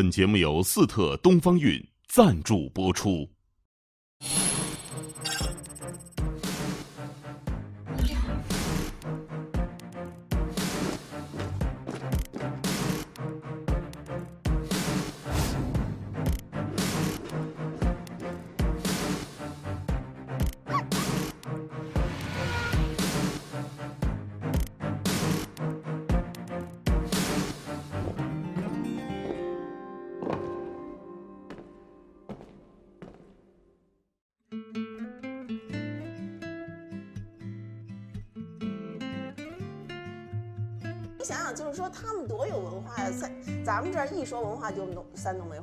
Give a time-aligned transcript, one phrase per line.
[0.00, 3.28] 本节目由四特东方韵赞助播出。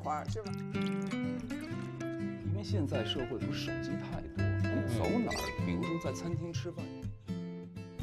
[0.08, 0.52] 三朵梅花，是吧？
[2.02, 6.86] 因为现在社会不是手机太多，你走哪儿，比如说在餐厅吃饭，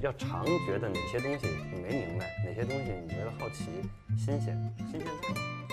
[0.03, 3.65] 要常觉得哪些东西你没明白，哪些东西你觉得好奇、
[4.19, 5.64] 新鲜、新鲜在。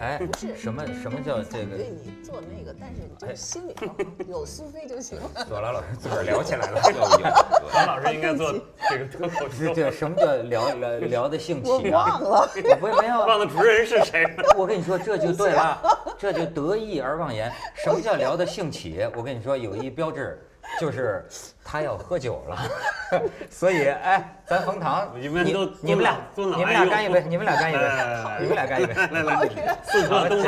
[0.00, 1.76] 哎不是，什么什么叫这反个？
[1.76, 3.86] 对你做那个，但是你就是心里头
[4.26, 5.44] 有苏菲就行了。
[5.46, 6.80] 左拉老师自个儿聊起来了。
[7.70, 8.50] 张老师应该做
[8.88, 12.18] 这个脱口秀，这这什么叫聊聊聊的兴起啊？
[12.18, 14.54] 忘了，我不没有，忘了主持人是谁了。
[14.56, 15.78] 我跟你说这就对了，
[16.18, 17.52] 这就得意而忘言。
[17.74, 19.06] 什么叫聊得兴起？
[19.14, 20.42] 我跟你说有一标志，
[20.80, 21.26] 就是
[21.62, 22.56] 他要喝酒了。
[23.50, 28.94] 所以哎，咱冯唐，你你们都你们俩你们俩干一杯，你们俩干一杯哎，你们俩干一杯。
[28.94, 29.48] 来来来，
[30.28, 30.42] 东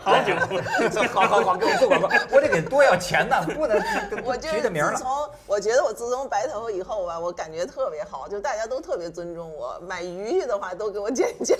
[0.00, 0.32] 好酒，
[1.12, 3.80] 好好好，给我做广告，我得给多要钱呢，不能
[4.24, 4.96] 我就是举的名儿了。
[4.96, 11.54] 自从我觉得我自从白头以后吧，我感觉特别好，就大家都特别尊重我，买鱼去的话都给我减价，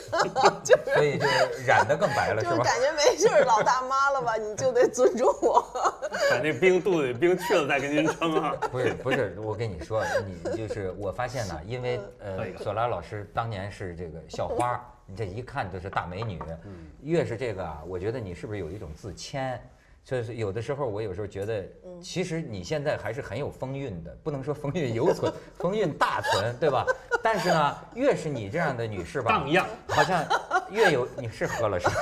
[0.64, 2.64] 就是所以就是染得更白了，就是是吧？
[2.64, 5.64] 感觉没事儿，老大妈了吧，你就得尊重我。
[6.30, 8.54] 把那冰肚子里冰去了再给您称啊。
[8.70, 16.40] 不是不是，我跟你说，你就是我发现呢，因为呃，索拉老师当年是这个校花，你这一看就是大美女，
[17.02, 19.60] 越是这个啊，我觉得你是不是有一种自谦？
[20.04, 21.62] 就是有的时候，我有时候觉得，
[22.00, 26.86] 其实你现在还是很有风韵的，不能说风韵犹存，风韵大存，对吧？
[27.22, 30.24] 但是呢，越是你这样的女士吧，荡漾好像
[30.70, 31.92] 越有你是喝了是吧？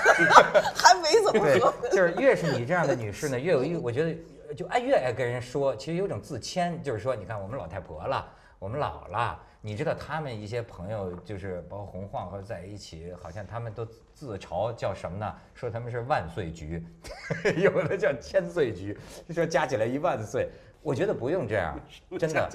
[0.76, 8.24] 还没怎么喝，，就是越是你这样的女士呢，越有一，我觉得就爱越爱跟人说，其实有种自谦，就是说，你看我们老太婆了，
[8.58, 15.34] 我们老了，你知道他们一些朋友，就是包括洪晃和在一起，好像他们都自嘲叫什么呢？
[15.54, 16.82] 说他们是万岁局，
[17.56, 20.48] 有的叫千岁局，就说加起来一万岁。
[20.82, 21.78] 我觉得不用这样，
[22.18, 22.48] 真的。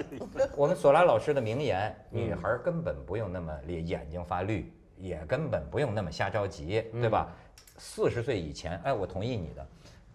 [0.56, 7.30] 我们索拉老师的名言：女孩根本不用那么眼眼睛发绿，也根本不用那么瞎着急，对吧？
[7.76, 9.66] 四十岁以前，哎，我同意你的，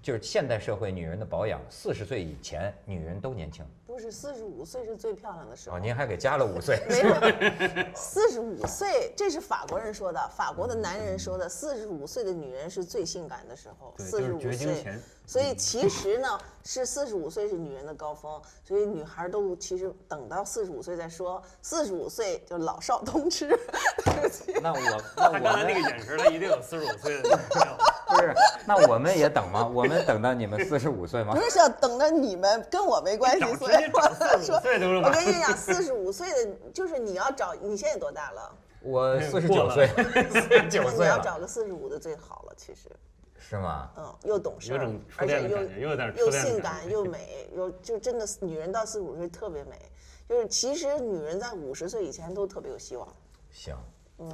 [0.01, 3.65] 就是现代社会女人的保养，四十岁以前女人都年轻。
[3.85, 5.79] 不是四十五岁是最漂亮的时候哦，。
[5.79, 7.15] 您还给加了五岁，没有，
[7.95, 14.85] 四十五岁，这是法国人说的，法国的男人说的，四十五岁的女人是最性感的时候，对四十五岁。
[15.25, 23.47] 所以其实呢，是四十五岁是女人的高峰，所以女孩都其实等到四十五岁再说，四十五岁就老少通吃。
[23.47, 24.79] 对不起那我
[25.15, 27.77] 那我刚才那个眼神，他一定有四十五岁的女朋友。
[28.09, 28.33] 不是，
[28.65, 29.67] 那我们也等吗？
[29.67, 31.41] 我们等到你们四十五岁吗不？
[31.49, 33.39] 是要等到你们，跟我没关系。
[33.41, 34.01] 找所以我
[34.41, 38.55] 说，岁都是我跟你讲，四十五岁的就是你要找，你现在多大了？
[38.81, 39.87] 我四十九岁，
[40.31, 42.89] 四十九岁你，要找个四十五的最好了，其实。
[43.39, 43.89] 是吗？
[43.95, 49.79] 嗯，又懂事有种，初而且又恋的感觉又有点又性感又美，又就真的女人到四十五岁特别美，
[50.27, 53.07] 就是其实女人在五十岁以前都特别有希望。
[53.51, 53.75] 行，
[54.17, 54.29] 嗯，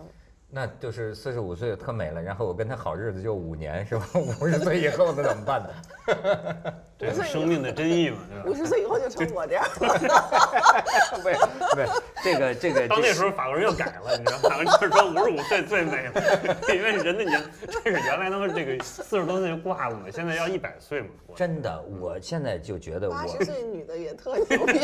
[0.55, 4.07] 那就是四十五岁特美了，然后我跟他好日子就五年，是吧？
[4.13, 6.73] 五十岁以后那怎么办呢？
[7.03, 8.49] 这是生命的真意嘛，对吧？
[8.49, 9.71] 五十岁以后就成我这样了。
[11.21, 11.35] 不是
[11.75, 11.87] 不是，
[12.23, 16.13] 这个这个， 到那时候法国人又改了，你知道，法国人就是说五十五岁最美了，
[16.73, 21.07] 因为人的年，这是原来他们这个四十多岁就挂了嘛，现在要一百岁嘛。
[21.35, 24.79] 真的，我现在就觉得我八十岁女的也特牛逼。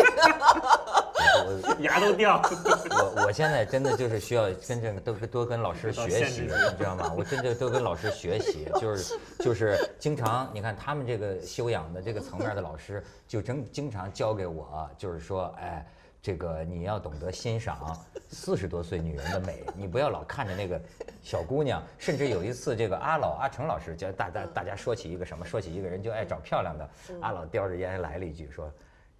[1.41, 2.41] 我牙都掉。
[2.89, 7.13] 我我现在真的就是需要跟这个多多跟老师学习，你知道吗？
[7.15, 15.85] 我真的多跟老师学习，就是就是经常你看他们这个修养的这个层面的老师，就经经常教给我，就是说，哎。
[16.21, 17.97] 这个你要懂得欣赏
[18.27, 20.79] 四十多岁女人的美，你不要老看着那个
[21.23, 21.81] 小姑娘。
[21.97, 26.89] 甚至有一次，这个阿老阿成老师叫大大大家说起一个什么，说起一个人就爱找漂亮的，
[27.21, 28.69] 阿老叼着烟来了一句说：“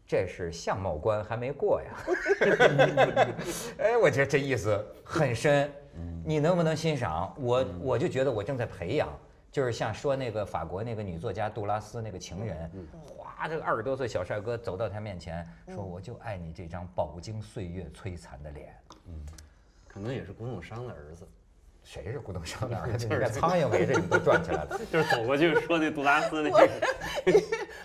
[0.06, 1.88] 这是相貌关还没过呀。
[3.80, 5.72] ”哎，我觉得这意思很深，
[6.26, 7.34] 你能不能欣赏？
[7.40, 9.08] 我我就觉得我正在培养，
[9.52, 12.70] 就是像说那个法国那个女作家杜拉斯那个情人，
[13.04, 18.76] 哗，这个二十多岁小帅哥走到她面前，嗯说我就爱你这张饱经岁月摧残的脸。
[19.08, 19.26] 嗯
[19.88, 21.28] 可能也是古董商的儿子，
[21.84, 23.08] 谁是古董商的儿 子？
[23.08, 24.80] 就是苍蝇围着你都转起来了。
[24.94, 26.70] 就是走过去说那杜拉斯那 个，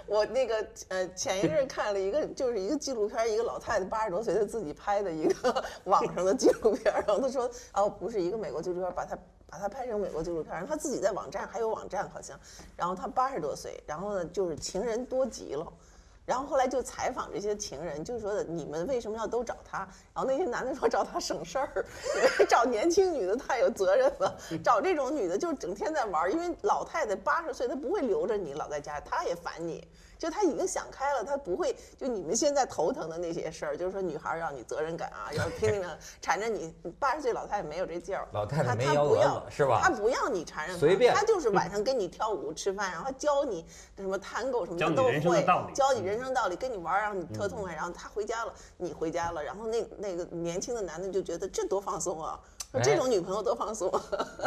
[0.06, 9.16] 我那个呃，前一阵看了一个，就是一个纪录片，一个老太太八十多岁，她自己拍的一个网上的纪录片，然后她说，哦，不是一个美国纪录片，把她
[9.54, 12.36] 把他拍成美国纪录片，然后她自己在网站还有网站好像，
[12.76, 15.64] 然后他八十多岁，然后呢就是情人多极了。
[16.26, 19.86] 然后后来就采访这些情人，就说的你们为什么要都找他？
[20.12, 21.68] 然后那些男的说找他省事儿，
[22.16, 29.86] 因为找年轻女的太有责任了， 找这种女的就整天在玩，因为老太太八十岁，她不会留着你老在家，她也烦你。
[30.18, 36.74] 就他已经想开了，他不会就你们现在头疼的那些事儿，就是说女孩儿要你责任感啊，要拼命的 缠着你。
[36.98, 43.64] 八十岁老太太没有这劲儿，老太太她没幺蛾她不要子是吧她不要你缠着她，随便她就是晚上 跟你跳舞吃饭，然后教你
[43.96, 47.74] 什么探戈什么的都教你人生的会道理，教你人生道理，跟你玩，让你特痛快。
[47.74, 52.38] 然后她回家了，你回家了，然后那那个年轻的男的就觉得这多放松啊，
[52.72, 53.90] 说这哎种女朋友多放松。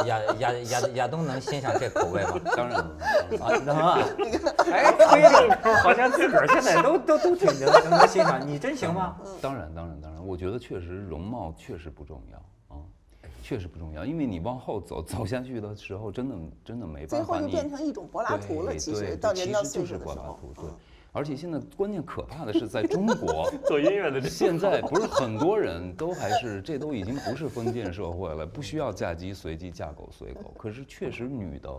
[0.06, 2.40] 亚亚亚亚东能欣赏这口味吗？
[2.56, 2.96] 当然了，
[3.42, 4.00] 啊，能啊！
[4.72, 4.92] 哎，
[5.84, 9.18] 好像自个儿现在都都 都挺能能欣赏，你真行吗？
[9.42, 12.81] 当然，当然，当然，我觉得确实容貌确实不重要啊，
[13.42, 17.52] 确实不重要，因为你往后走走下去的时候，真的真的没最后就办法你。
[17.52, 18.72] 变成一种柏拉图了。
[18.72, 20.75] 对其实对到人到其实就是岁数的时候柏拉图，，对嗯。
[21.14, 30.54] 而且现在关键可怕的是，在中国， 做音乐的这现在不是很多人都还是这都已经不是封建社会了，不需要嫁鸡随鸡，嫁狗随狗。
[30.58, 31.69] 可是确实女的，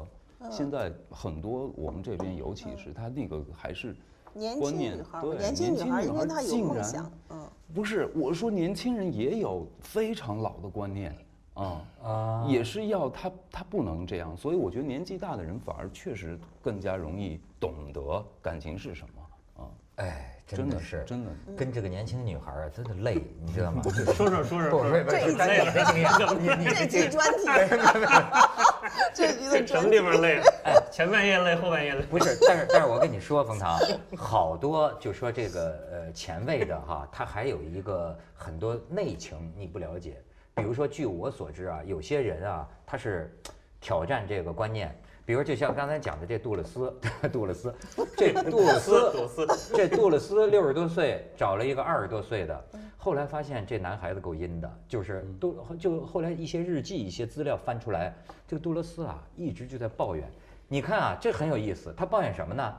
[0.50, 3.96] 现在很多我们这边尤其是他那个还是
[4.34, 11.16] 年观念轻女孩，对年轻女孩，因为她有竟然梦想，嗯，不是我说年轻人也有非常老的观念
[11.54, 11.84] 啊。
[12.02, 21.30] 啊，也是要他他不能这样，所以我觉得年纪大的人反而确实更加容易懂得感情是什么啊，哎，真真的的是真的。
[21.54, 23.82] 跟这个年轻女孩儿啊，真的累， 你知道吗？
[23.84, 23.92] 说
[24.26, 26.10] 说说说不是不是，是咱也没经验，
[26.58, 27.44] 你你这期 专题，
[29.14, 29.82] 这局的什。
[29.82, 30.40] 么地方累？
[30.64, 32.02] 哎前半夜累，后半夜累。
[32.06, 33.78] 不是，但是但是我跟你说，冯唐，
[34.16, 40.16] 好多就说这个呃前卫的哈，他还有一个很多内情你不了解。
[40.54, 43.32] 比如说，据我所知啊，有些人啊，他是
[43.80, 44.98] 挑战这个观念。
[45.28, 46.90] 比如就像刚才讲的这杜勒斯，
[47.30, 47.74] 杜勒斯，
[48.16, 49.46] 这杜勒斯，杜斯，
[49.76, 52.64] 这杜勒斯六十多岁找了一个二十多岁的，
[52.96, 58.16] 后来发现这男孩子够阴的，就是杜就后来一些日记、一些资料翻出来，
[58.46, 60.26] 这个杜勒斯啊一直就在抱怨。
[60.66, 62.74] 你看啊，这很有意思，他抱怨什么呢？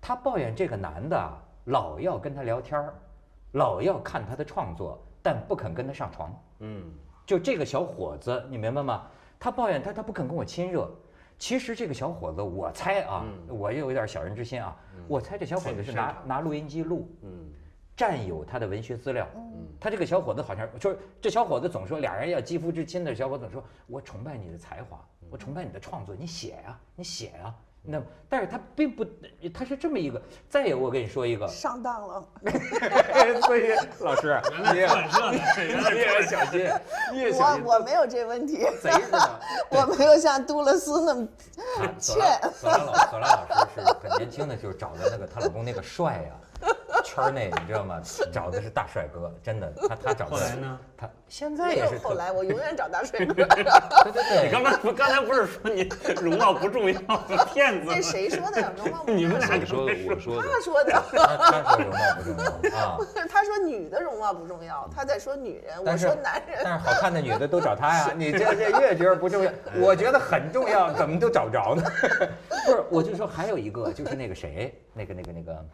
[0.00, 2.92] 他抱怨这个男的啊老要跟他聊天儿，
[3.52, 6.36] 老要看他的创作，但不肯跟他上床。
[6.58, 6.82] 嗯，
[7.24, 9.06] 就这个小伙子，你明白吗？
[9.38, 10.90] 他抱怨他他不肯跟我亲热。
[11.42, 14.76] 其实这个小伙子，我猜啊，我也有一点小人之心啊，
[15.08, 17.50] 我猜这小伙子是拿拿录音机录，嗯，
[17.96, 19.26] 占有他的文学资料。
[19.80, 27.52] 他这个小伙子好像就是，这小伙子总说俩人要肌肤之亲的小伙子总说，我崇拜你的才华，我崇拜你的创作，你写呀、你写呀、
[27.84, 29.04] 那但是他并不，
[29.52, 30.22] 他是这么一个。
[30.48, 31.48] 再有，我跟你说一个。
[31.48, 32.24] 上当了，
[33.42, 34.40] 所以老师，
[34.72, 36.70] 你也小心，
[37.12, 38.64] 你也小心，我我没有这问题。
[39.68, 41.26] 我没有像杜勒斯那么
[41.98, 42.14] 欠
[42.54, 46.30] 索拉索拉老索拉老师是很年轻的就是找的那个她老公那个帅呀、
[47.12, 48.00] 圈内你知道吗？
[48.32, 50.30] 找的是大帅哥，真的，他他找的。
[50.30, 50.78] 后来呢？
[50.96, 53.34] 他现在没也是后来，我永远找大帅哥。
[53.44, 53.44] 对
[54.12, 55.88] 对对，你刚才不刚才不是说你
[56.22, 57.22] 容貌不重要吗？
[57.52, 58.00] 骗子这！
[58.00, 58.72] 谁说的呀？
[58.76, 66.60] 容貌不重要你们俩说的我说的他说的，他他说容貌不重要啊，他说女的容貌不重要，他在说女人，我说男人。
[66.64, 69.50] 但是好看的女的都找他呀，你这这越觉得不重要，
[69.80, 71.82] 我觉得很重要，怎么都找不着呢？
[72.64, 75.64] 不是，我就说还有一个就是那个谁，那个那个那个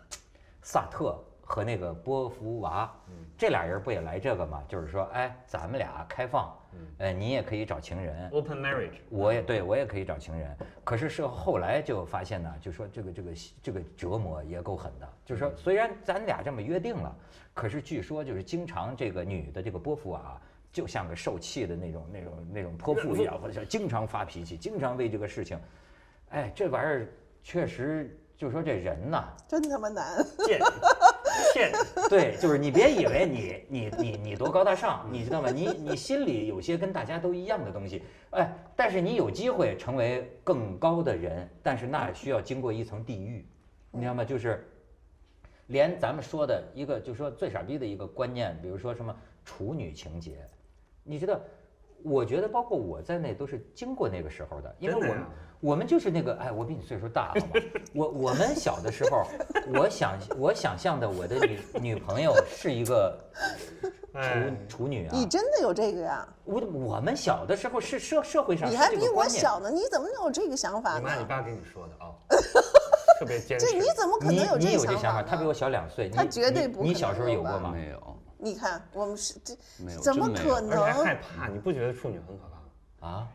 [0.68, 2.94] 萨特和那个波伏娃，
[3.38, 4.62] 这俩人不也来这个吗？
[4.68, 6.54] 就是说，哎，咱们俩开放，
[6.98, 13.30] 呃，你也可以找情人，Open marriage，我也对我也可以找情人，可是是后来就发现呢，就说这个这个
[13.62, 15.08] 这个折磨也够狠的。
[15.24, 17.16] 就是说，虽然咱俩这么约定了，
[17.54, 20.38] 可是据说就是经常这个女的这个波伏娃
[20.70, 25.58] 就像个受气的那种那种那种泼妇一样， 或者经常发脾气，经常为这个事情，
[26.28, 27.08] 哎，这玩意儿
[27.42, 30.60] 确实就说这人呐，真他妈难，贱，
[31.52, 31.72] 贱，
[32.08, 35.50] 对，就是你别以为你你你你多高大上，你知道吗？
[35.50, 43.44] 你你心里有些跟大家都一样的东西，哎，但是你有机会成为更高的人，但是那需要经过一层地狱，
[43.90, 44.24] 你知道吗？
[44.24, 44.64] 就是
[45.66, 49.12] 连咱们说的一个，就说最傻逼的一个观念，比如说什么
[49.44, 50.48] 处女情节，
[51.02, 51.40] 你知道？
[52.04, 55.24] 我觉得包括我在内都是经过那个时候的，因为我们
[55.60, 57.52] 我们就是那个，哎，我比你岁数大， 好吗？
[57.94, 59.26] 我我们小的时候，
[59.74, 63.18] 我想我想象的我的女女朋友是一个
[64.14, 65.10] 哎处处女啊。
[65.12, 66.26] 你真的有这个呀？
[66.44, 69.26] 我我们小的时候是社社会上你还比我。
[69.28, 71.24] 小呢，你怎么能有这个想法呢你妈你？
[71.24, 72.14] 爸跟你说的啊，
[73.18, 73.66] 特别坚持。
[73.66, 75.22] 这你怎么可能有这个想有这想法？
[75.22, 77.70] 他比我小两岁，他绝对不可你小时候有过吗？
[77.74, 81.14] 没有，你看，我们是这没有怎么可而且还害？
[81.16, 83.16] 怕，你不觉得处女很可怕吗？
[83.16, 83.28] 啊，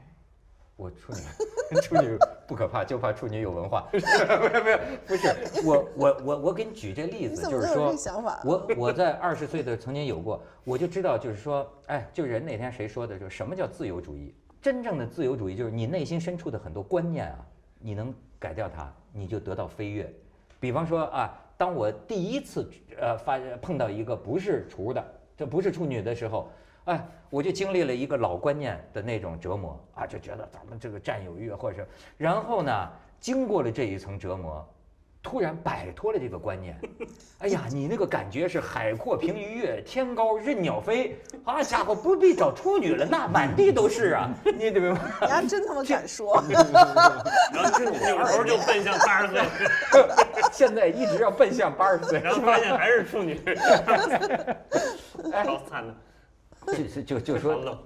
[0.76, 3.88] 我处女， 处女不可怕，就怕处女有文化。
[3.92, 4.00] 没
[4.58, 5.28] 有没有，不是
[5.64, 7.96] 我我我我给你举这例子，就是说？
[8.44, 14.34] 我我在二十岁的曾经有过，我就知道，就是说，哎，就人那天谁说的，就什么叫自由主义？
[14.62, 17.46] 真正的自由主义就是你内心深处的很多观念啊，
[17.80, 20.12] 你能改掉它，你就得到飞跃。
[20.60, 22.68] 比方说啊，当我第一次
[23.00, 25.06] 呃发碰到一个不是处的，
[25.38, 26.50] 这不是处女的时候，
[26.86, 31.88] 哎，我就经历了一个老观念的那种折磨啊，就觉得咱们这个占有欲或者是，
[32.18, 34.68] 然后呢，经过了这一层折磨，
[35.22, 36.78] 突然摆脱了这个观念，
[37.40, 45.00] 哎呀，你那个感觉是海阔凭鱼跃，天高任鸟飞，啊家伙不必找处女了，那满地都是啊， 你对吧？
[45.22, 46.44] 你还真他妈敢说？
[47.54, 49.42] 然后有时候就奔向八十岁，
[50.52, 53.40] 现在一直要奔向八十岁，然后发现还是处女，
[55.46, 55.96] 好惨的。
[56.96, 57.60] 就就就说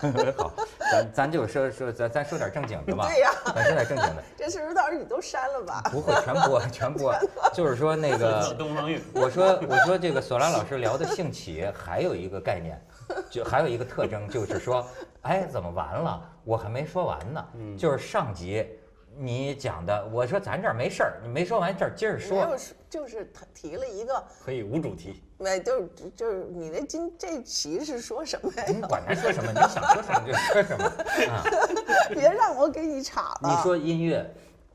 [0.36, 0.52] 好
[0.90, 5.82] 咱咱就说说咱咱说点正经的吧，对呀咱说点正经的，这是不是到时候你都删了吧？
[5.90, 7.14] 不会全播 全播，
[7.52, 12.80] 就是说那个东方韵，我说我说这个索拉老师聊的兴起还有一个概念，
[13.30, 14.86] 就还有一个特征，就是说，
[15.22, 16.22] 哎，怎么完了？
[16.44, 17.44] 我还没说完呢。
[17.78, 18.66] 就是上集
[19.16, 22.56] 你讲的，我说咱这儿没事儿，你没说完，这儿接着没说有。
[22.58, 25.22] 说，就是他提了一个，可以无主题。
[25.44, 28.64] 没就是就是你那今这期是说什么呀？
[28.66, 30.84] 你管他说什么，你想说什么就说什么
[31.30, 31.44] 啊！
[32.08, 33.40] 别让我给你岔了。
[33.42, 34.24] 你说音乐，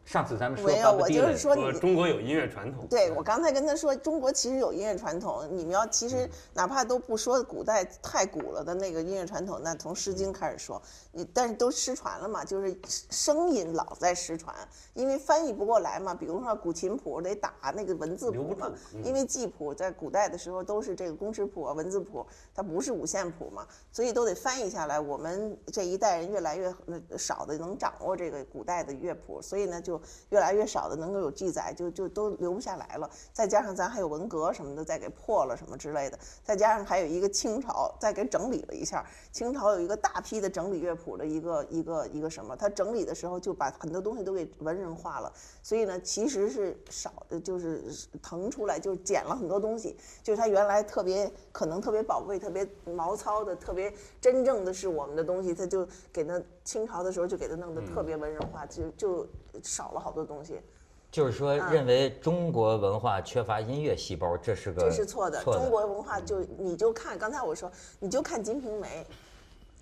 [0.10, 1.80] 上次咱们说没有，我就是说说你。
[1.80, 5.48] 中国有音乐传统，对，我刚才跟他说，中国其实有音乐传统。
[5.52, 12.76] 你们要其嗯实哪怕都不说古代太古了的那个音乐传统，那从《诗经》开始说，你但是都失传了嘛，就是
[13.12, 14.56] 声音老在失传，
[14.96, 16.12] 因为翻译不过来嘛。
[16.12, 22.26] 比如说古琴谱得打那个文字谱嘛住，因为记谱在古代的时候都是这个公尺谱啊、文字谱，
[22.56, 25.00] 它不是五线谱嘛，所以都得翻译下来。
[25.00, 29.99] 我们这一代人越来越呃少的能掌握这个古代的乐谱，所以呢就
[30.30, 33.10] 越来越少的能够有记载，就就都留不下来了。
[33.34, 45.32] 再加上咱还有文革什么的，再给破了什么之类的，再加上还有一个清朝再给整理了一下，清朝有一个大批的整理乐谱的一个一个一个什么，他整理的时候就把很多东西都给文人化了，
[45.64, 47.84] 所以呢其实是少的，就是
[48.22, 59.28] 腾出来，就是减了很多东西，就是它原来特别可能特别宝贵、特别毛糙的、特别真正的是我们的东西，他就给那清朝的时候就给它弄得特别文人化，就就
[59.64, 60.62] 少了好多东西。
[61.10, 65.42] 就是说认为中国文化缺乏音乐细胞，这是个这是错的。
[65.42, 69.04] 错中国文化就你就看刚才我说，你就看《金瓶梅》，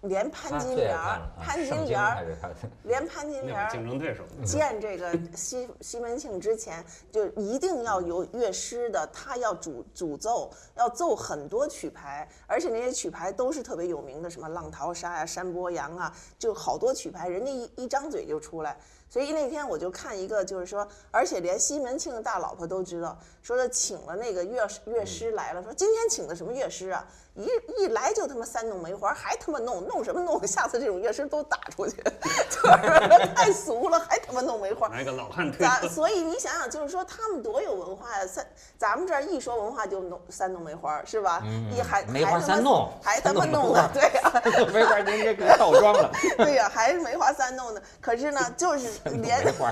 [0.02, 0.96] 连潘金莲
[1.42, 2.38] 潘金莲
[2.84, 4.24] 连潘金莲竞争对手。
[4.46, 18.78] 见这个西西门庆之前，就一定要有乐师的，他要主主奏，要奏很多曲牌，而且那些曲牌都是特别有名的，什么《浪淘沙》呀、《山伯羊》啊，就好多曲牌，人家一一张嘴就出来。
[19.10, 27.08] 所以那天我就看一个，就是说，而且连西门庆的大老婆都知道，说的请了那个乐乐师来了，说今天请的什么乐师啊？
[27.34, 27.48] 一
[27.80, 30.36] 一来就他妈三弄梅花，还他妈弄弄什么弄？
[30.46, 31.96] 下次这种乐师都打出去，
[32.50, 34.90] 就是 太俗了，还他妈弄梅花。
[34.90, 38.28] 来个老汉推咱，所以你想想，就是说他们多有文化呀！
[38.28, 38.46] 三
[38.78, 41.42] 咱们这儿一说文化就弄三弄梅花，是吧？
[41.72, 46.12] 一还梅花还他妈三弄还他妈弄弄呢，对呀、梅花，您这给倒装了。
[46.38, 47.80] 对呀、还是梅花三弄呢。
[48.02, 49.72] 可是呢，就是连梅花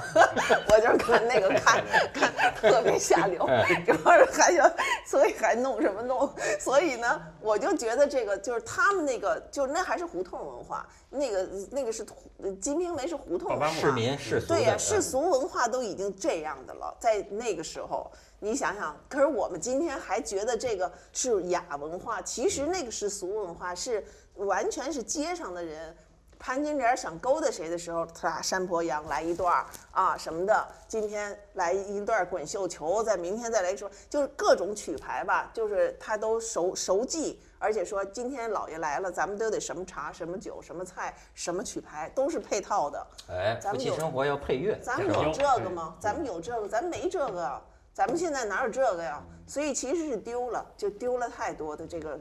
[0.70, 3.44] 我就是看那个看看特别下流，
[3.86, 4.72] 主要是还要，
[5.05, 6.29] 所以还弄什么弄？
[6.60, 12.03] 所以呢，我就觉得这个就是他们那个，就是那还是胡同文化，那个那个是
[12.39, 24.03] 胡《金瓶梅》是胡同文化，市民世俗，对呀、嗯世俗文化都已经这样的了，在那个时候，你想想，可是我们今天还觉得这个是雅文化，其实那个是俗文化，是
[24.36, 25.95] 完全是街上的人。
[26.39, 43.08] 潘金莲想勾搭谁的时候，他山坡羊来一段儿啊什么的，今天来一段滚绣球，再明天再来说，就是各种曲牌吧，就是他都熟熟记，而且说今天老爷来了，咱们都得什么茶、什么酒、什么菜、什么曲牌，都是配套的。
[43.30, 45.96] 哎，咱们有夫妻生活要配乐，咱们有这个吗？
[46.00, 47.62] 咱们有这个，咱没这个啊。
[47.94, 49.24] 咱们现在哪有这个呀？
[49.48, 52.20] 所以其实是丢了，就丢了太多的这个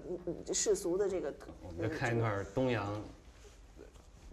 [0.52, 1.34] 世俗的这个。
[1.60, 2.86] 我们就看一段东阳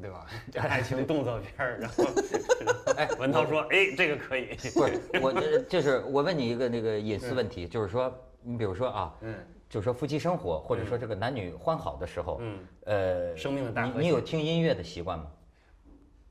[0.02, 0.26] 对吧？
[0.56, 2.04] 爱情动作片儿，然后
[2.98, 4.56] 哎文涛说：“哎，这个可以。
[4.74, 9.36] 不是我这就是我问你一个那个隐私问题，就是说你比如说啊”，嗯
[9.70, 15.28] 就是说夫妻生活或者说这个男女欢好的时候，嗯，呃，生命的你你有听音乐的习惯吗？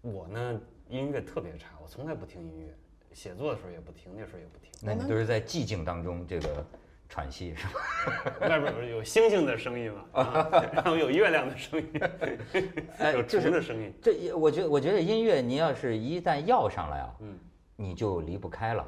[0.03, 2.75] 我呢音乐特别差，我从来不听音乐，
[3.15, 4.71] 写作的时候也不听，那时候也不听。
[4.83, 6.67] 那你都是在寂静当中这个
[7.11, 7.81] 喘息是吧？
[8.49, 11.91] 外边有有星星的声音嘛， 啊，然后有月亮的声音，
[13.13, 13.93] 有虫的声音。
[14.01, 17.37] 这我觉得我觉得音乐你要是一旦要上来啊，嗯，
[17.75, 18.87] 你就离不开了，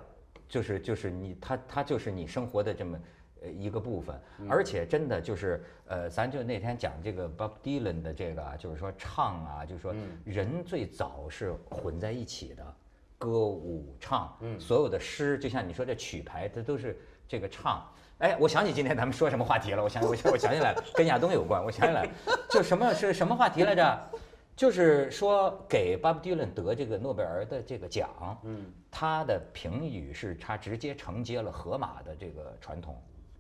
[0.49, 3.00] 就是就是你它它就是你生活的这么
[3.43, 4.17] 呃一个部分，
[4.49, 9.93] 而且真的就是呃，咱就那天讲这个 Bob Dylan 的这个啊，就是说唱啊，就是说
[10.25, 12.75] 人最早是混在一起的，
[13.19, 17.85] 歌舞唱，所有的诗，就像你说这曲牌，它都是这个唱。
[18.23, 22.11] 哎，我想起今天咱们说什么话题了，我想 我想我想起来了，跟亚东有关，我想起来了，
[22.49, 24.11] 就什么是什么话题来着？
[24.55, 28.09] 就是说给巴布迪伦得这个诺贝尔的这个奖，
[28.45, 32.97] 嗯，他的评语是他直接承接了荷马的这个传统，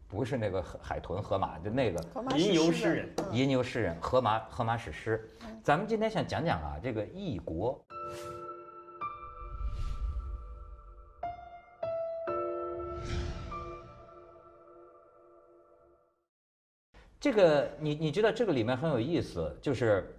[0.08, 2.04] 不是那个海海豚河马，就那个
[2.36, 5.28] 吟游诗人嗯吟游诗人荷马荷马史诗。
[5.62, 7.80] 咱们今天想讲讲啊，这个异国。
[17.22, 20.12] 这个你你知道这个里面很有意思，就是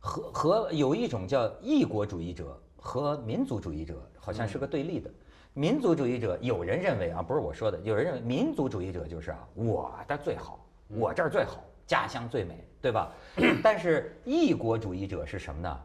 [0.00, 5.10] 和和有一种叫异国主义者和民族主义者好像是个对立的。
[5.52, 13.12] 民族主义者有人认为啊，不是我说的，有人认为民族主义者就是啊，我这儿最好，我这儿最好，家乡最美，对吧？
[13.62, 15.80] 但是异国主义者是什么呢？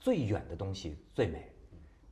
[0.00, 1.48] 最远的东西最美。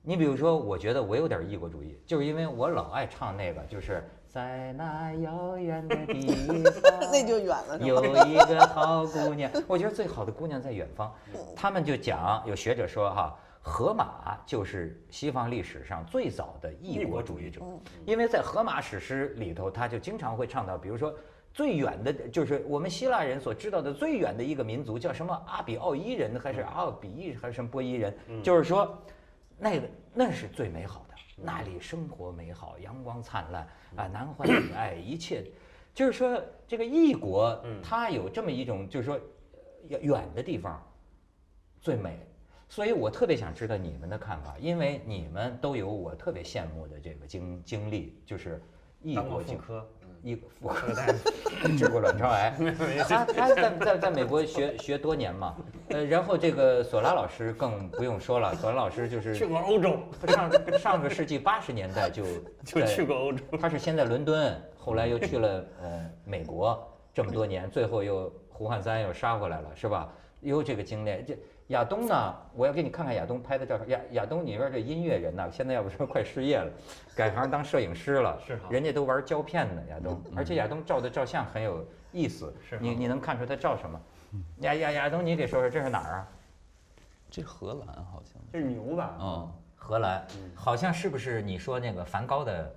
[0.02, 6.26] 你比如说，我觉得我有点异国主义，就是因为我老爱唱那个，就是在那遥远的地
[6.62, 8.04] 方， 那就远了，有？
[8.26, 11.12] 一个好姑娘， 我觉得最好的姑娘在远方。
[11.56, 17.60] 他们就讲，有学者说哈，荷马就是西方历史上最早的异国主义者，
[18.04, 21.14] 因为在荷马史诗里头，他就经常会倡导，比如说。
[21.50, 28.14] 最远的，就是我们希腊人所知道的最远的一个民族，叫什么阿比奥伊人，还是阿尔比伊，还是什么波伊人？
[28.44, 28.96] 就是说，
[29.58, 31.07] 那个那是最美好的，
[31.42, 35.44] 那里生活美好，阳光灿烂啊，男欢女爱，一切，
[35.94, 39.18] 就是说这个异国，它有这么一种，就是说
[39.88, 40.82] 远远的地方
[41.80, 42.18] 最美。
[42.70, 48.62] 所以我特别想知道你们的看法，因为你们都有我特别羡慕的这个经经历，就是
[49.00, 49.88] 异当过国经妇科，
[50.22, 51.06] 异妇科大
[51.76, 52.54] 治过卵巢癌，
[53.08, 55.56] 他他在在在美国学学多年嘛，
[55.88, 62.24] 呃，然后这个索拉老师更不用说了，索拉老师就是去过欧洲，上上个世纪八十年代就
[62.64, 63.44] 就在去过欧洲。
[63.60, 70.12] 他是先在伦敦，后来又去了呃美国这么多年，最后又胡汉三又杀回来了，是吧？
[70.40, 71.24] 有这个经历。
[71.26, 71.36] 这
[71.68, 73.88] 亚东呢，我要给你看看亚东拍的照片。
[73.90, 76.70] 亚亚东，你说这音乐人呢，现在要不说快失业了，
[77.14, 80.20] 改行当摄影师了，是哈人家都玩胶片呢，亚东。
[80.34, 84.00] 而且亚东照的照相很有意思，是你你能看出他照什么？
[84.60, 86.28] 亚亚亚东，你给说说这是哪儿啊？
[87.30, 89.16] 这荷兰好像这是牛吧？
[89.20, 92.74] 嗯，荷兰，好像是不是你说那个梵高的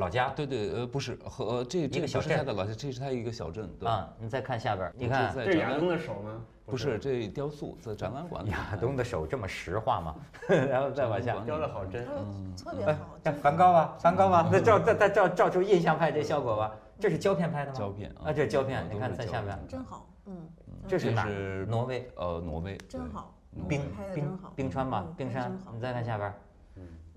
[0.00, 0.30] 老家？
[0.30, 6.42] 对对，呃，不是和呃这这个个小镇他的老家，这是他一个小镇，对，啊，你再看下边，你看这是亚东的手吗？
[6.66, 10.14] 不是这雕塑在展览馆里，亚东的手这么石化吗？
[10.48, 12.06] 然后再往下，雕的好真。
[12.06, 16.74] 嗯，特别哎好，梵高吧，梵高吧，那照再再照照出印象派这效果吧？
[16.98, 17.78] 这是胶片拍的吗？
[17.78, 20.48] 胶片啊，这是胶片，你看在下面，真好，嗯，
[20.86, 21.24] 这这是哪
[21.68, 23.34] 挪威呃挪威，真好，
[23.68, 23.82] 冰
[24.14, 26.34] 冰冰川吧嗯，冰山你再看下边儿，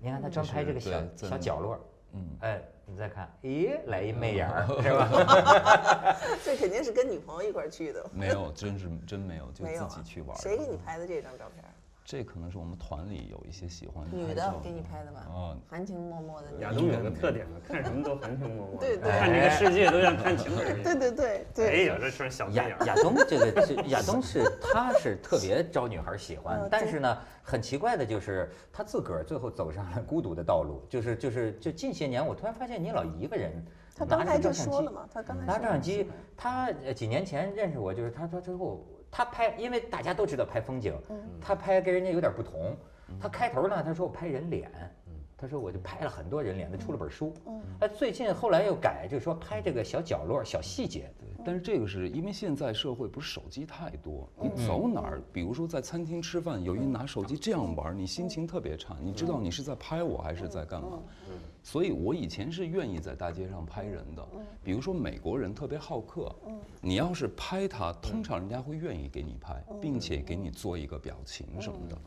[0.00, 1.78] 你看他专拍这个小小角落，
[2.14, 6.16] 嗯，哎，你再看，咦，来一媚眼儿 是吧？
[6.44, 10.40] 这肯定是跟女朋友一块儿去的，没有，真是真没有，就自己去玩儿。
[10.40, 11.64] 谁给你拍的这张照片？
[12.04, 15.26] 这可能是我们团里有一些喜欢女的给你拍的吧？
[15.26, 16.70] 哦，含情脉脉的亚。
[16.70, 18.78] 东有个特点嘛，看什么都含情脉脉。
[18.78, 20.84] 对对看这个世界都像看情人一样。
[20.98, 22.68] 对对对哎，呀，这是小亚。
[22.84, 33.64] 亚东这个是亚东是他是特别招女孩喜欢但是呢，很奇怪的就是他自个儿最后走上了孤独的道路，就是就是就近些年我突然发现你老一个人
[33.96, 38.84] 他刚才就着照相机，说了嘛，他刚才拿说了照相机，他呃几年前认识我，就是他他之后
[39.16, 40.92] 他拍，因为大家都知道拍风景，
[41.40, 42.76] 他拍跟人家有点不同，
[43.20, 44.68] 他开头呢他说我拍人脸。
[45.36, 47.34] 他说：“我就拍了很多人脸，他出了本书。
[47.46, 47.60] 嗯。
[47.80, 51.12] 哎，最近后来又改，就是说拍这个小角落、小细节。
[51.44, 54.66] 但是这个是因为现在社会不是手机太多，你嗯。
[54.66, 61.00] 走哪儿，比如说在餐厅吃饭，有人拿手机这样玩，你心情特别差，你知道你是在拍我还是在干嘛？
[61.64, 64.24] 所以我以前是愿意在大街上拍人的，
[64.62, 66.30] 比如说美国人特别好客，
[66.82, 71.98] 你要是拍他，通常人家会愿意给你拍，并且给你做一个表情什么的。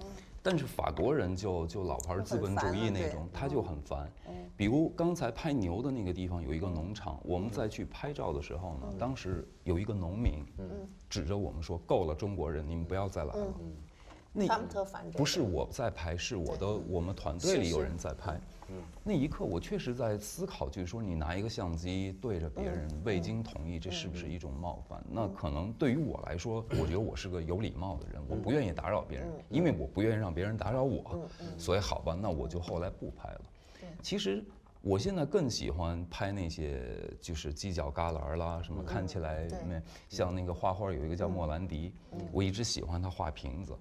[0.44, 4.10] 但是法国人就就老牌资本主义那种，他就很烦。
[4.56, 10.46] 比如刚才拍牛的那个地方有一个农场，我们再去拍照的时候呢，当时有一个农民，
[11.10, 13.48] 指着我们说：“够了，中国人，你们不要再来了。”
[14.32, 14.48] 那。
[15.14, 18.40] 不是我在拍，是我的我们团队里有人在拍。
[19.04, 25.02] 那一刻我确实在思考，就是说你拿一个相机对着别人，未经同意，这是不是一种冒犯？
[25.10, 31.28] 那可能对于我来说，我觉得我是个有礼貌的人，我不愿意打扰别人，因为我不愿意让别人打扰我，
[31.58, 33.42] 所以好吧，那我就后来不拍了。
[34.02, 34.44] 其实
[34.82, 41.94] 我现在更喜欢拍那些就是犄角旮旯啦，什么看起来那像那个画画有一个叫莫兰迪，
[42.32, 43.74] 我一直喜欢他画瓶子，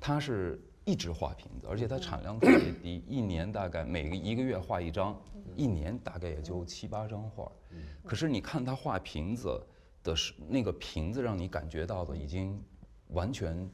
[0.00, 0.60] 他是。
[0.84, 5.18] 一直画瓶子，而且它产量特别低，一年大概每个一个月画一张，
[5.56, 7.50] 一年大概也就七八张画。
[8.04, 9.60] 可是你看他画瓶子
[10.02, 12.62] 的是那个瓶子，让你感觉到的已经
[13.08, 13.68] 完全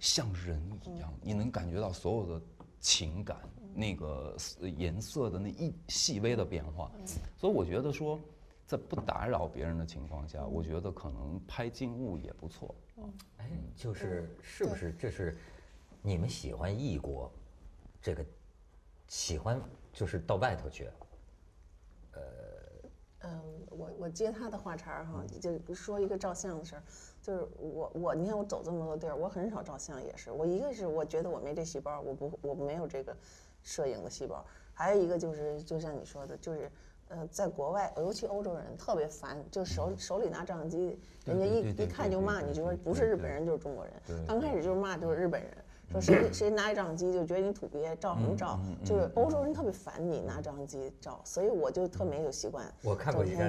[0.00, 2.44] 像人一样，你能感觉到所有的
[2.80, 3.36] 情感，
[3.74, 4.34] 那个
[4.76, 6.90] 颜色的那一细微的变化。
[7.36, 8.18] 所以我觉得说，
[8.66, 12.74] 在不打扰别人的情况下，我觉得可能拍静物也不错。
[13.36, 15.36] 哎，就是是不是这是？
[16.06, 17.32] 你们喜欢异国，
[18.02, 18.22] 这个
[19.08, 19.58] 喜欢
[19.90, 20.86] 就是到外头去。
[22.12, 22.20] 呃，
[23.20, 23.40] 嗯，
[23.70, 26.82] 我我接他的话茬儿哈，就说一个照相的事儿，
[27.22, 33.16] 就是我我你看我走这么多地儿，我很少照相，也是我一个是我觉得我没这细胞，我不我没有这个
[33.62, 36.70] 摄影的细胞，还有一个就是就像你说的，就是
[37.08, 43.94] 呃，在国外尤其欧洲人特别烦，就手手里拿照相机，人家一一看就骂你，就说不是日本人就是中国人，
[44.26, 45.50] 刚开始就是骂就是日本人。
[45.92, 48.58] 说谁谁拿一照相机就觉得你土鳖，照什么照？
[48.84, 52.64] 就是欧洲人特别烦你拿照相机照，所以我就特没有习惯。
[52.82, 53.48] 我看过一张，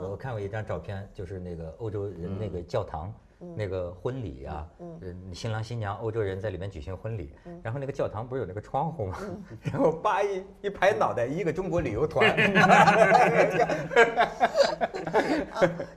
[0.00, 3.12] 我看过一张照片，就是那个欧洲人那个教堂。
[3.56, 9.18] 那个婚礼啊，嗯，新郎新娘欧洲人在里面举行婚礼，然后那个教堂不是有那个窗户吗？
[9.60, 12.34] 然后叭一一拍脑袋，一个中国旅游团。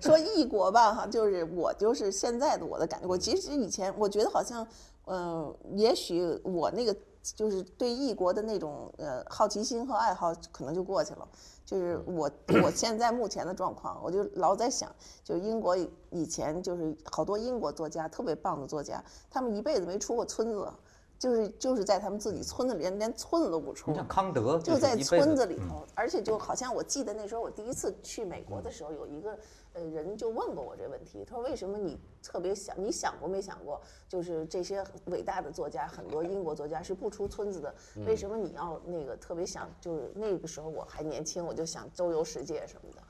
[0.01, 4.67] 说异国吧，哈，就是我就是现在的我的感觉，我其实以前我觉得好像，
[5.07, 11.27] 嗯，也许我那个就是对异国的那种呃好奇心和爱好可能就过去了。
[11.65, 12.31] 就是我
[12.63, 14.89] 我现在目前的状况，我就老在想，
[15.23, 15.75] 就是英国
[16.11, 20.71] 以前就是好多英国作家特别棒的作家，他们一辈子没出过村子，
[21.19, 23.93] 就是就是在他们自己村子里连连村子都不出。
[23.93, 29.37] 像康德就在村子里头，而且就好像我记得那时候我第一次去美国的时候，有一个。
[29.77, 32.75] 呃，人就问过我这问题，他说：“为什么你特别想？
[32.83, 33.79] 你想过没想过？
[34.09, 37.75] 就是这些伟大的作家，很多英国作家是不出村子的，
[38.07, 39.69] 为什么你要那个特别想？
[39.79, 43.03] 就是那个时候我还年轻，我就想周游世界什么的。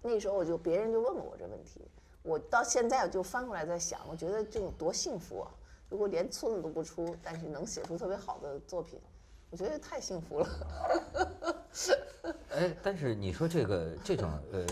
[0.00, 1.82] 那时候我就别人就问过我这问题，
[2.22, 5.50] 我到现在我就翻过来在想，我觉得这种多幸福啊！
[5.90, 8.98] 如果连村子都不出，但是能写出特别好的作品，
[9.50, 10.48] 我觉得太幸福了。
[12.48, 14.64] 哎，但是你说这个这种呃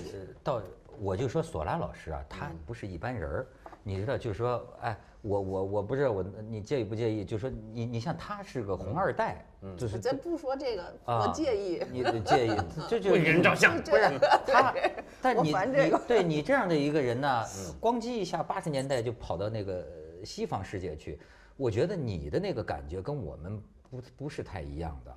[0.42, 0.62] 到。
[1.00, 3.46] 我就说索拉老师啊，他不是一般人儿，
[3.82, 7.24] 你知道，就是说，哎，我我我不知道我你介意不介意？
[7.24, 9.46] 就是说，你你像他是个红二代，
[9.78, 12.52] 就是咱不说这个，我介意，你介意，
[12.86, 14.74] 这 就给人照相，不是他，
[15.22, 17.44] 但你你对你这样的一个人呢，
[17.80, 19.86] 咣叽一下八十年代就跑到那个
[20.22, 21.18] 西方世界去，
[21.56, 25.16] 我觉得你的那个感觉跟我们不不是太一样的。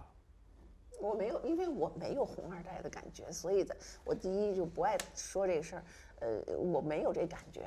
[1.07, 5.83] 我没有，因为我没有红二代的感觉，所以在我第一就不爱说这个事儿。
[6.19, 7.61] 呃，我没有这感觉。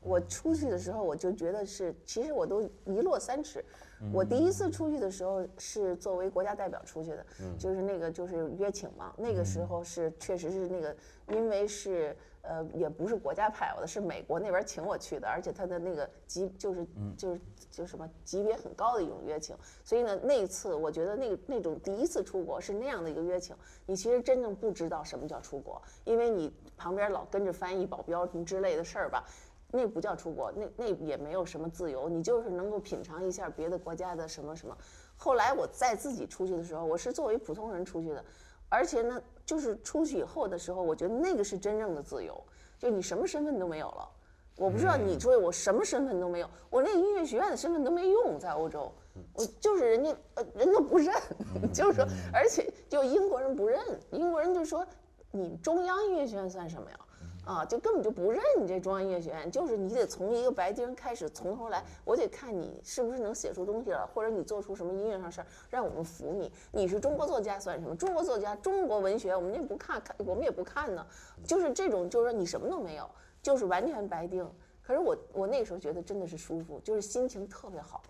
[0.00, 3.64] 我出去的时候，我就觉得是，其实我都一落三尺。
[4.12, 7.26] 我第一次出去的时候是作为国家代表出去的，
[7.58, 9.14] 就是那个就是约请嘛。
[9.16, 10.94] 那个时候是确实是那个，
[11.28, 12.14] 因为是。
[12.46, 29.24] 呃，也不是国家派我的，是美国那边请我去的，而且他的那个级就是就是就什么级别很高的一种约请，所以呢，那次我觉得那那种第一次出国是那样的一个约请，你其实真正不知道什么叫出国，因为你旁边老跟着翻译、保镖什么之类的事儿吧，
[29.72, 34.76] 那不叫出国，那那也没有什么自由，你就是能够品尝一下别的国家的什么什么。
[35.16, 38.24] 后来我再自己出去的时候，我是作为普通人出去的。
[38.68, 42.42] 而且呢，就是出去以后的时候，我觉得那个是真正的自由，
[42.78, 44.08] 就你什么身份都没有了。
[44.56, 48.92] 我不知道你说我什么身份都没有，我那音乐学院的身份都没用，在欧洲，
[49.32, 51.12] 我就是人家呃人都不认，
[51.74, 53.80] 就是说，而且就英国人不认，
[54.12, 54.86] 英国人就说
[55.32, 56.98] 你中央音乐学院算什么呀？
[57.44, 66.50] 啊，就根本就不认你这中央音乐学院，就是你得从一个白丁开始，从头来，我得看你是不是能写出东西了，或者你做出什么音乐上事儿，让我们服你。
[66.72, 67.94] 你是中国作家算什么？
[67.94, 71.06] 中国作家、中国文学，我们也不看，看我们也不看呢。
[71.46, 73.08] 就是这种，就是说你什么都没有，
[73.42, 74.48] 就是完全白丁。
[74.82, 78.02] 可是我我那个时候觉得真的是舒服，就是心情特别好，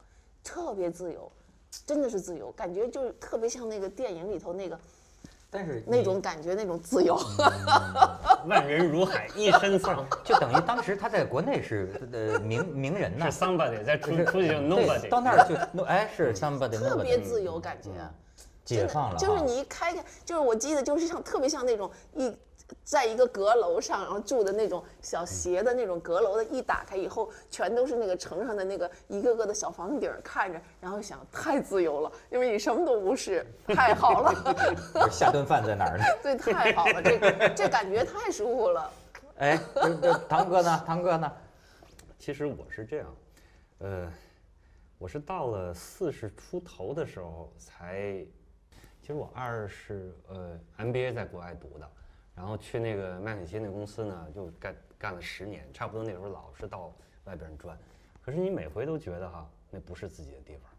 [0.42, 1.30] 特别自由，
[1.86, 4.78] 真的是自由，感觉就是特别像那个电影里头那个
[5.54, 7.16] 但是那种感觉，那种自由。
[8.46, 10.04] 万人如海，一身丧。
[10.24, 15.08] 就等于当时他在国内是呃名名人呐是，somebody，在出是出去就对 nobody。
[15.08, 17.90] 到那儿就 no 哎是 somebody 特别自由感觉，
[18.64, 22.36] 解放了，就是你一开开，就是我记得就是像特别像那种一，
[22.82, 36.04] 在一个阁楼上，然后住的那种小斜的那种阁楼的，一打开以后，全都是那个城上的那个一个个的小房顶看着，然后想太自由了，因为你什么都不是，太好了，下顿饭在哪儿呢？
[36.22, 38.90] 对，太好了，这这感觉太舒服了。
[39.36, 40.82] 哎，这这堂哥呢？
[40.86, 41.32] 堂哥呢？
[42.18, 43.16] 其实我是这样，
[43.78, 44.10] 呃，
[44.96, 48.24] 我是到了四十出头的时候才，
[49.02, 51.86] 其实我二是呃 MBA 在国外读的，
[52.34, 56.92] 然后去那个麦肯锡那公司呢，就干干了十年，差不多那时候老是到
[57.24, 57.78] 外边转，
[58.22, 60.70] 可是你每回都觉得哈，那不是自己的地方，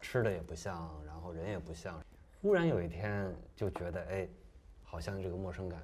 [0.00, 1.98] 吃的也不像，然后人也不像，
[2.42, 4.28] 忽然有一天就觉得哎，
[4.82, 5.80] 好像这个陌生感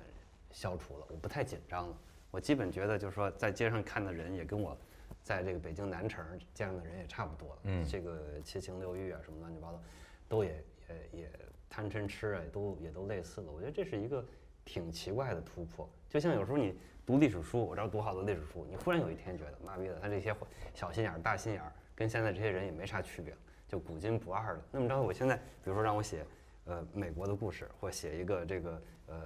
[0.50, 1.98] 消除了，我不太紧张了。
[2.30, 4.76] 我基本觉得就是说，在街上看的人也跟我
[5.22, 7.60] 在这个北京南城见的人也差不多了。
[7.64, 9.80] 嗯这个七情六欲啊，什么乱七八糟，
[10.28, 10.62] 都也
[11.12, 11.30] 也也
[11.70, 13.50] 贪嗔痴啊，都也都类似了。
[13.50, 14.22] 我觉得这是一个
[14.66, 15.88] 挺奇怪的突破。
[16.10, 20.34] 就像有时候你读历史书，我知道读好多历史书，你忽然有一天觉得，妈逼的，他这些
[20.74, 23.34] 小心眼儿、大心眼儿，跟现在这些人也没啥区别，
[23.66, 24.62] 就古今不二了。
[24.70, 26.26] 那么着，我现在比如说让我写
[26.64, 29.16] 呃美国的故事，或写一个这个呃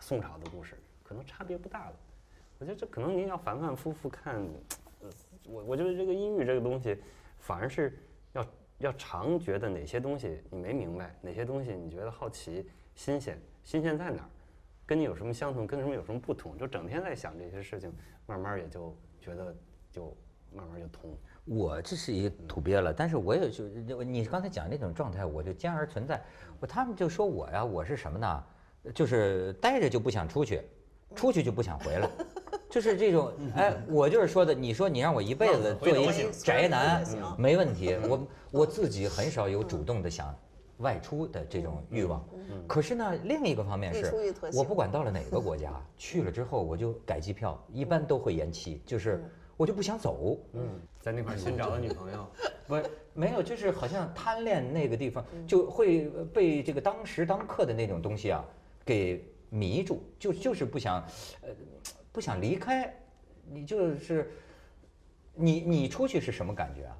[0.00, 1.96] 宋朝的故事，可能差别不大了。
[2.58, 4.36] 我觉得这可能您要反反复复看，
[5.00, 5.08] 呃，
[5.44, 6.98] 我我觉得这个音域这个东西，
[7.38, 7.98] 反而是
[8.32, 8.46] 要
[8.78, 14.28] 要常觉得哪些东西你没明白，哪些东西你觉得好奇、新鲜，新鲜在哪儿，
[14.90, 17.92] 跟你有什么相同，跟什么有什么不同，就整天在想这些事情，
[18.26, 19.54] 慢慢也就觉得
[19.88, 20.12] 就
[20.52, 21.16] 慢慢就通。
[21.44, 26.20] 我这是一土鳖了，但是我也就就你刚才讲那种状态，我就兼而存在。
[26.58, 28.44] 我他们就说我呀，我是什么呢？
[28.92, 30.60] 就是待着就不想出去，
[31.14, 32.10] 出去就不想回来，
[32.68, 33.32] 就是这种。
[33.54, 37.04] 哎，我就是说的，你说你让我一辈子做一回头宅男，
[37.38, 37.96] 没问题。
[38.08, 40.36] 我我自己很少有主动的想
[40.80, 42.24] 外出的这种欲望。
[42.66, 44.12] 可是呢，另一个方面是
[44.54, 49.22] 我不管到了哪个国家， 去了之后我就改机票，一般都会延期，就是
[49.56, 50.38] 我就不想走。
[50.52, 52.26] 嗯，在那块儿新找的女朋友，
[52.66, 58.44] 不是没有，就是好像贪恋那个地方，就会被这个当时当刻的那种东西啊
[58.84, 61.04] 给迷住，就就是不想，
[61.42, 61.48] 呃，
[62.12, 62.92] 不想离开。
[63.52, 64.30] 你就是
[65.34, 66.96] 你你出去是什么感觉啊？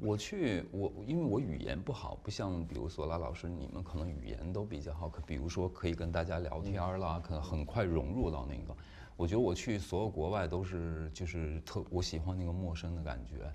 [0.00, 8.76] 我去，我因为我语言不好，不像比如索拉老师，你们可能语言都比较好，可比如说可以跟大家聊天儿啦，可能很快融入到那个。
[9.16, 13.52] 我觉得我去所有国外都是就是特我喜欢那个陌生的感觉，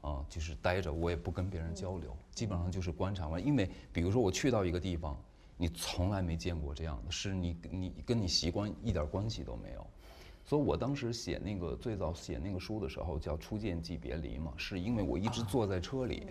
[0.00, 3.44] 啊，就是待着我也不跟别人交流，基本上就是观察完。
[3.44, 5.16] 因为比如说我去到一个地方，
[5.56, 9.86] 你从来没见过这样的，是你你跟你习惯一点关系都没有。
[10.46, 16.24] 所以我当时写那个最早写那个书的时候叫《初见即别离》嘛，是因为我一直坐在车里，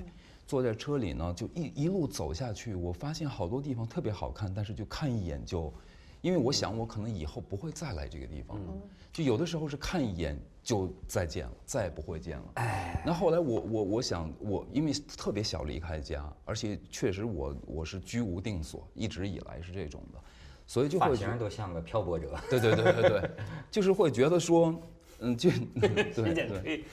[0.47, 5.73] 坐在车里呢就一一路走下去，我发现好多地方特别好看，但是就看一眼就，
[6.21, 8.73] 因为我想我可能以后不会再来这个地方了，
[9.11, 12.45] 就有的时候是看一眼就再见了，再也不会见了。
[12.53, 20.19] 哎，那后来我我我想我因为特别小离开家，而且确实我我是居无定所，一直以来是这种的，
[20.67, 22.33] 所以就发会觉型都像个漂泊者。
[22.49, 23.31] 对对对对对，
[23.69, 24.73] 就是会觉得说，
[25.19, 25.49] 嗯，就
[25.79, 26.83] 对对，推，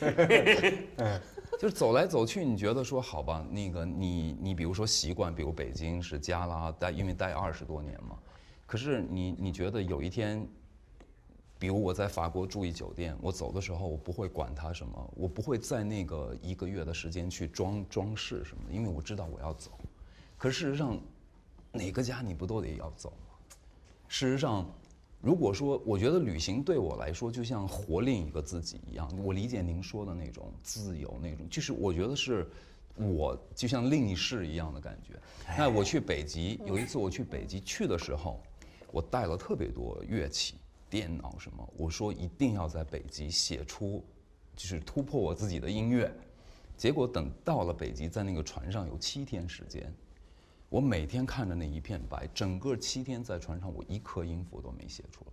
[1.58, 8.18] 就是走来走去，你觉得说好吧，那个你你比如说习惯，比如北京是家啦，待因为待二十多年嘛，
[8.66, 10.46] 可是你你觉得有一天，
[11.58, 19.70] 比如我在法国住一酒店，我走的时候我不会管它什么，我不会在那个一个月的时间去装装饰什么的，因为我知道我要走。
[20.36, 20.98] 可是事实上，
[21.70, 23.31] 哪个家你不都得要走吗？
[24.12, 24.70] 事实上，
[25.22, 32.46] 如果说我觉得旅行对我来说就像活另一个自己一样，我理解您说的那种自由，那种就是我觉得是
[32.94, 35.18] 我就像另一世一样的感觉。
[35.56, 38.38] 那我去北极，有一次我去北极去的时候，
[38.90, 40.56] 我带了特别多乐器、
[40.90, 44.04] 电脑什么，我说一定要在北极写出，
[44.54, 46.14] 就是突破我自己的音乐。
[46.76, 49.90] 结果等到了北极，在那个船上有七天时间，
[50.72, 55.32] 我每天看着那一片白，整个七天在船上，我一颗音符都没写出来。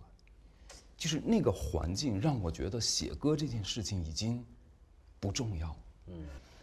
[0.98, 4.44] 就是那个环境让我觉得写歌这件事情已经
[5.18, 5.74] 不重要。
[6.08, 6.14] 嗯，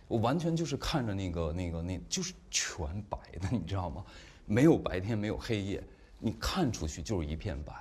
[0.08, 4.06] 我完全就是看着那个那个那，就是全白的，你知道吗？
[4.46, 5.84] 没有白天，没有黑夜，
[6.20, 7.74] 你看出去就是一片白。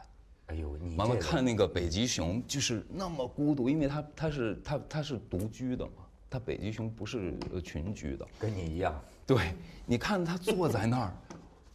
[0.46, 8.26] 哎呦，你完了看那个北极熊，就是那么孤独，因为它它是它它是独居的嘛，它北极熊不是呃群居的。
[8.38, 9.52] 跟你一样，对，
[9.84, 11.12] 你看他坐在那儿，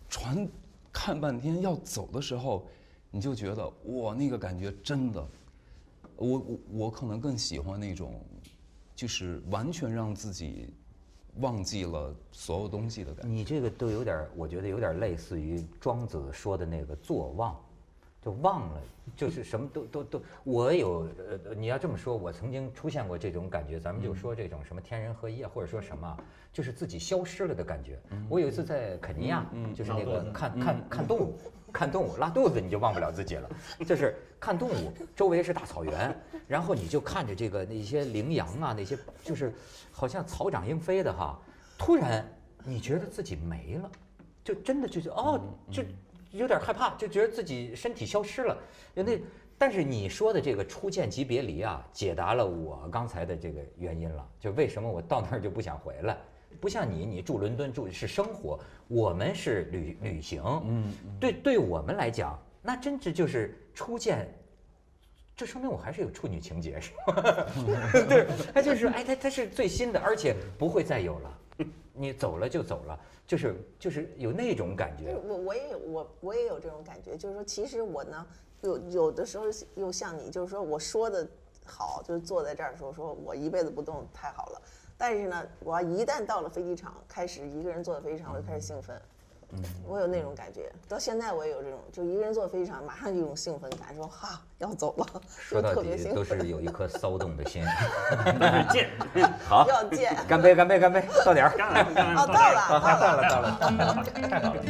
[0.07, 0.47] 船
[0.91, 2.65] 看半天要走的时候，
[3.09, 5.27] 你就觉得哇，那个感觉真的，
[6.15, 8.19] 我我我可能更喜欢那种，
[8.95, 10.73] 就是完全让自己
[11.39, 13.27] 忘记了所有东西的感觉。
[13.27, 17.59] 你这个都有点，我觉得有点类似于庄子说的那个坐忘，
[18.23, 18.81] 就忘了，
[19.15, 20.21] 就是什么都都都。
[20.43, 21.07] 我有
[21.45, 23.79] 呃，你要这么说，我曾经出现过这种感觉。
[23.79, 26.17] 咱们就说这种什么天人合一啊，或者说什么，
[26.53, 27.99] 就是自己消失了的感觉。
[28.29, 31.35] 我有一次在肯尼亚，就是那个看看看动物，
[31.73, 33.49] 看动物拉肚子你就忘不了自己了，
[33.87, 36.15] 就是看动物，周围是大草原，
[36.47, 39.51] 然后你就看着这个那些羚羊啊，那些就是
[39.91, 41.39] 好像草长莺飞的哈，
[41.75, 42.23] 突然
[42.63, 43.89] 你觉得自己没了，
[44.43, 45.81] 就真的就是哦，就
[46.31, 48.57] 有点害怕，就觉得自己身体消失了。
[48.93, 49.03] 那，
[49.57, 56.17] 但是你说的这个初见即别离啊，解答了我刚才的这个原因了，就为什么我到那儿就不想回来。
[56.59, 60.43] 不像你，你住伦敦住是生活，我们是旅旅行。
[60.65, 64.27] 嗯，对，对我们来讲，那真是就是初见
[65.33, 67.47] 这说明我还是有处女情节，是吧？
[68.07, 71.39] 对，他就是哎，他他是最新的，而且不会再有了。
[71.93, 75.15] 你走了就走了，就是就是有那种感觉。
[75.27, 78.27] 我我也有我我也有这种感觉，就是说，其实我呢，
[78.61, 81.27] 有有的时候又像你，就是说我说的
[81.65, 84.61] 好，就是坐在这儿说说我一辈子不动太好了，
[84.97, 88.99] 但是呢，我要一旦到了飞机场，开始一个人坐在飞机场，我就开始兴奋。
[89.87, 97.63] 我有那种感觉，到现在我也有这种，就一个人坐飞机上，马上就有一种兴奋感，说哈要走了，说 特别底都兴奋，是有一颗骚动的心。
[98.71, 98.89] 见，
[99.47, 100.15] 好，要见。
[100.27, 101.57] 干杯，干杯，干杯，到点儿。
[101.57, 104.61] 干了干了哦，到了，到了，到了，到了，太好了。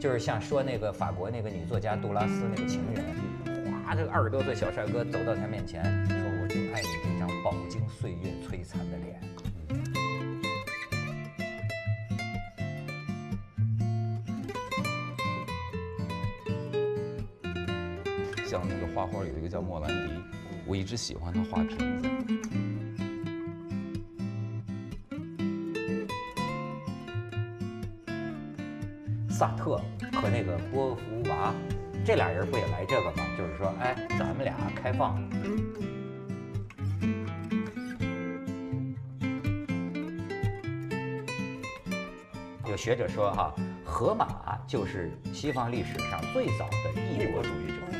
[0.00, 3.04] 就是像说那个法国那个女作家杜拉斯那个情人，
[3.90, 9.20] 他，这个二十多岁小帅哥走到她面前，说我就爱你这张饱经岁月摧残的脸。
[18.46, 20.14] 像那个画画有一个叫莫兰迪，
[20.68, 22.08] 我一直喜欢他画瓶子。
[29.28, 29.76] 萨特
[30.12, 31.52] 和那个波伏娃，
[32.10, 33.24] 这俩人不也来这个吗？
[33.38, 35.22] 就是说，哎，咱们俩开放。
[42.68, 47.99] 有学者说哈，荷马就是西方历史上最早的异国主义者。